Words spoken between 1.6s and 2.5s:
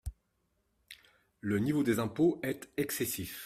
des impôts